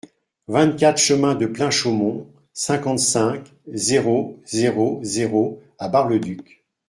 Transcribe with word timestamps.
vingt-quatre 0.47 0.97
chemin 0.97 1.35
de 1.35 1.45
Plein 1.45 1.69
Chaumont, 1.69 2.25
cinquante-cinq, 2.53 3.53
zéro 3.67 4.41
zéro 4.47 4.99
zéro 5.03 5.61
à 5.77 5.89
Bar-le-Duc 5.89 6.65